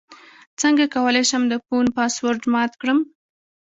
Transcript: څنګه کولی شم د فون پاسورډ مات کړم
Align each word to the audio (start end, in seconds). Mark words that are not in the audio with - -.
څنګه 0.61 0.85
کولی 0.95 1.23
شم 1.29 1.43
د 1.47 1.53
فون 1.65 1.85
پاسورډ 1.95 2.41
مات 2.53 2.71
کړم 2.81 2.99